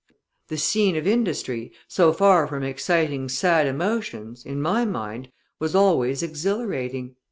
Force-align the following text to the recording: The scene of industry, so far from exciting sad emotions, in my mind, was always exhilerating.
The 0.47 0.57
scene 0.57 0.95
of 0.95 1.05
industry, 1.05 1.71
so 1.87 2.11
far 2.11 2.47
from 2.47 2.63
exciting 2.63 3.29
sad 3.29 3.67
emotions, 3.67 4.43
in 4.43 4.59
my 4.59 4.83
mind, 4.83 5.29
was 5.59 5.75
always 5.75 6.23
exhilerating. 6.23 7.17